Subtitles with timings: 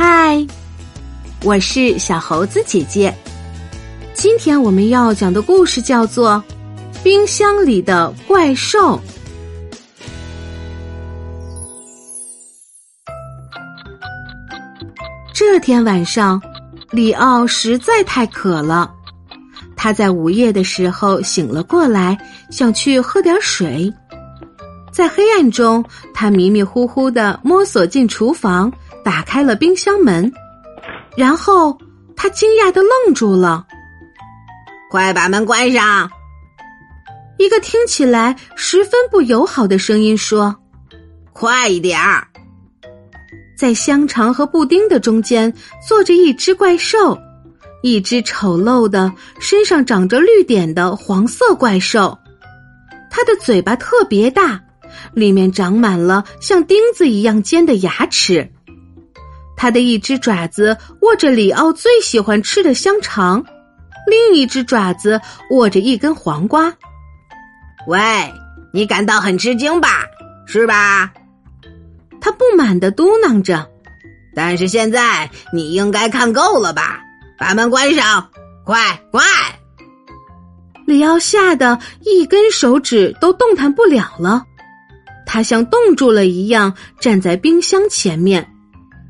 [0.00, 0.46] 嗨，
[1.42, 3.12] 我是小猴子姐姐。
[4.14, 6.40] 今天我们要讲的故事叫做
[7.02, 8.96] 《冰箱里的怪兽》。
[15.34, 16.40] 这天晚上，
[16.92, 18.94] 里奥实在太渴了。
[19.74, 22.16] 他在午夜的时候醒了过来，
[22.52, 23.92] 想去喝点水。
[24.92, 25.84] 在黑暗中，
[26.14, 28.72] 他迷迷糊糊的摸索进厨房，
[29.08, 30.30] 打开了冰箱门，
[31.16, 31.78] 然后
[32.14, 33.66] 他惊讶的愣住了。
[34.90, 36.10] 快把门关上！
[37.38, 40.54] 一个听起来十分不友好的声音说
[41.32, 42.28] ：“快一点儿！”
[43.56, 45.54] 在香肠和布丁的中间
[45.88, 47.18] 坐着一只怪兽，
[47.82, 52.18] 一只丑陋的、身上长着绿点的黄色怪兽，
[53.10, 54.60] 它的嘴巴特别大。
[55.14, 58.52] 里面长满了像钉子一样尖的牙齿，
[59.58, 63.44] 他的一只爪子握着里奥最喜欢吃的香肠，
[64.06, 66.72] 另一只爪子握着一根黄瓜。
[67.88, 67.98] 喂，
[68.72, 70.04] 你感到很吃惊吧？
[70.46, 71.12] 是吧？
[72.20, 73.68] 他不满的嘟囔着。
[74.34, 77.00] 但是现在你应该看够了吧？
[77.36, 78.30] 把门关上，
[78.64, 79.22] 快快！
[80.86, 84.44] 里奥吓得一根手指都动弹不了了。
[85.26, 88.54] 他像冻住了一样站在冰箱前面，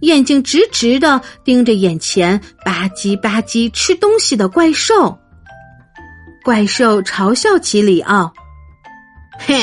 [0.00, 5.18] 眼睛直直的盯着眼前吧唧吧唧吃东西的怪兽。
[6.42, 8.32] 怪兽嘲笑起里奥
[9.38, 9.62] ：“嘿，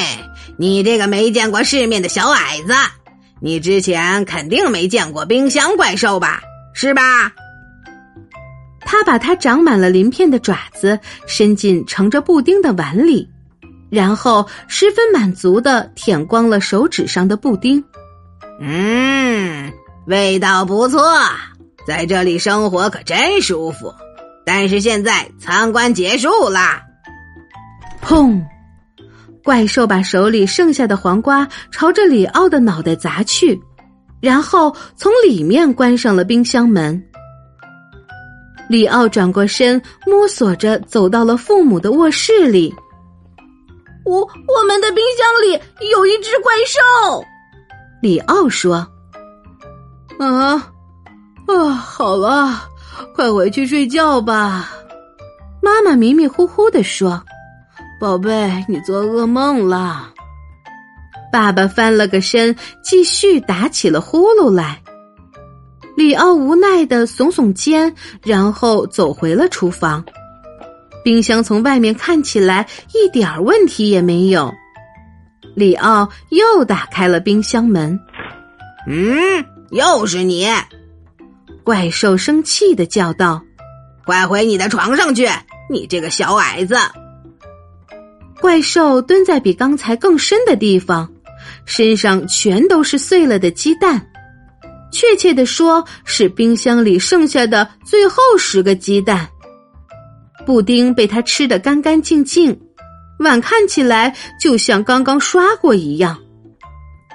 [0.58, 2.74] 你这个没见过世面的小矮子，
[3.42, 6.42] 你之前肯定没见过冰箱怪兽吧？
[6.74, 7.34] 是吧？”
[8.82, 13.30] 他把它长满了鳞片的爪子伸进盛着布丁的碗里。
[13.90, 17.82] 然后十分满足的舔光了手指上的布丁，
[18.60, 19.72] 嗯，
[20.08, 21.02] 味道不错，
[21.86, 23.94] 在这里生活可真舒服。
[24.46, 26.82] 但是现在参观结束啦！
[28.02, 28.42] 砰！
[29.44, 33.60] 怪兽把手里剩下的黄瓜朝着里奥的脑袋砸去，
[34.22, 37.04] 然后从里面关上了冰箱门。
[38.70, 42.74] 里奥转过身，摸索着走到了父母的卧室里。
[44.06, 47.22] 我我们的冰箱里有一只怪兽，
[48.02, 48.88] 里奥说
[50.20, 50.72] ：“啊
[51.48, 52.70] 啊，好了，
[53.16, 54.72] 快回去睡觉吧。”
[55.62, 57.22] 妈妈迷迷糊糊的说
[58.00, 60.14] ：“宝贝，你做噩梦了。”
[61.32, 64.82] 爸爸翻了个身，继续打起了呼噜来。
[65.98, 70.04] 里奥无奈的耸耸肩，然后走回了厨房。
[71.04, 74.54] 冰箱从外面看起来一点问题也没有。
[75.56, 78.00] 里奥又打开了冰箱门。
[78.88, 80.48] 嗯，又是你！
[81.64, 83.44] 怪兽生气的叫道
[84.06, 85.28] ：“快回你的床上去，
[85.70, 86.76] 你这个小矮子！”
[88.40, 91.12] 怪兽蹲在比刚才更深的地方，
[91.66, 94.08] 身上全都是碎了的鸡蛋，
[94.92, 99.28] 确切的说是冰箱里剩下的最后十个鸡蛋。
[100.46, 102.58] 布丁被他吃得干干净净，
[103.20, 106.18] 碗看起来就像刚刚刷过一样，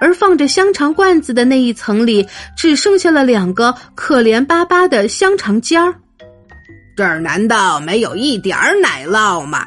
[0.03, 2.27] 而放着香肠罐子的那一层里
[2.57, 5.95] 只剩下了两个可怜巴巴的香肠尖儿。
[6.97, 9.65] 这儿难道没有一点儿奶酪吗？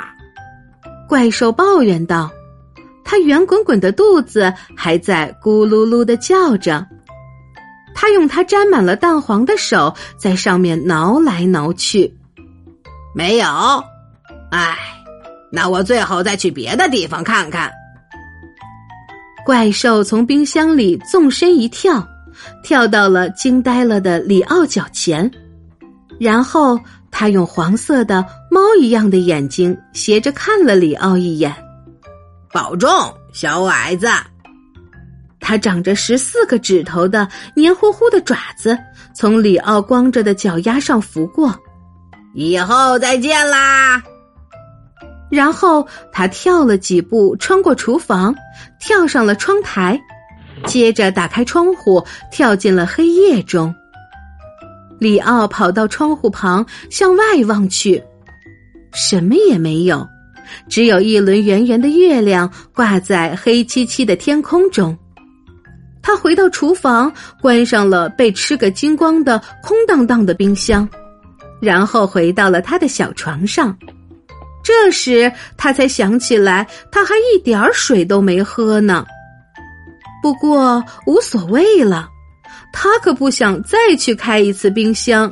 [1.07, 2.29] 怪兽抱怨道。
[3.05, 6.85] 他圆滚滚的肚子还在咕噜噜的叫着，
[7.93, 12.13] 他用他沾满了蛋黄的手在上面挠来挠去。
[13.13, 13.45] 没有，
[14.51, 14.75] 唉，
[15.51, 17.71] 那我最好再去别的地方看看。
[19.45, 22.05] 怪兽从冰箱里纵身一跳，
[22.63, 25.29] 跳到了惊呆了的里奥脚前，
[26.19, 26.79] 然后
[27.11, 31.55] 他用黄色的猫一样的眼睛斜着看了里奥一眼。
[32.51, 32.89] 保重，
[33.33, 34.07] 小矮子。
[35.39, 38.75] 他长着十四个指头的黏糊糊的爪子，
[39.13, 41.55] 从里奥光着的脚丫上拂过。
[42.33, 44.01] 以后再见啦！
[45.29, 48.35] 然后他跳了几步，穿过厨房，
[48.79, 49.99] 跳上了窗台，
[50.65, 53.73] 接着打开窗户，跳进了黑夜中。
[54.99, 58.01] 里奥跑到窗户旁，向外望去，
[58.93, 60.07] 什么也没有，
[60.69, 64.97] 只有一轮圆圆的月亮挂在黑漆漆的天空中。
[66.01, 67.11] 他回到厨房，
[67.41, 70.87] 关上了被吃个精光的空荡荡的冰箱。
[71.59, 73.75] 然后回到了他的小床上，
[74.65, 79.05] 这时他才想起来，他还一点水都没喝呢。
[80.23, 82.09] 不过无所谓了，
[82.73, 85.31] 他可不想再去开一次冰箱。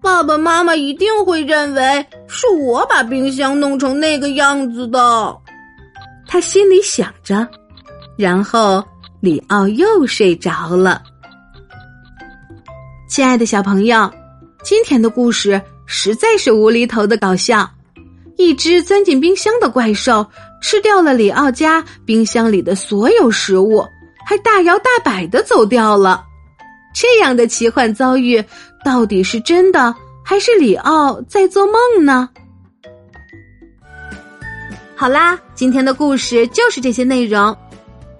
[0.00, 5.36] 爸爸妈妈一定会认为是我把冰箱弄成那个样子的，
[6.26, 7.46] 他心里想着。
[8.16, 8.82] 然后
[9.20, 11.02] 里奥又睡着了。
[13.06, 14.10] 亲爱的小朋友，
[14.64, 17.68] 今天的故事实在是无厘头的搞笑。
[18.38, 20.24] 一只钻进冰箱的怪兽
[20.62, 23.84] 吃掉了里奥家冰箱里的所有食物，
[24.24, 26.24] 还大摇大摆的走掉了。
[26.94, 28.42] 这样的奇幻遭遇，
[28.84, 29.94] 到底是真的
[30.24, 32.28] 还是里奥在做梦呢？
[34.94, 37.54] 好啦，今天的故事就是这些内容。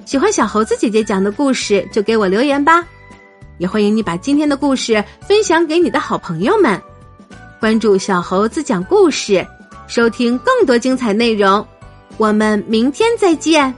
[0.04, 2.84] 喜欢小猴子姐姐讲的故事，就给我留言吧。
[3.58, 6.80] 也欢迎你把今天的故事分享给你的好朋友们。
[7.60, 9.46] 关注小猴子讲故事。
[9.88, 11.66] 收听更多精彩内容，
[12.18, 13.74] 我们明天再见。